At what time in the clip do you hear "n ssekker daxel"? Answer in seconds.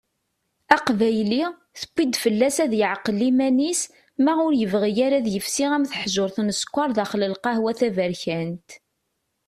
6.41-7.21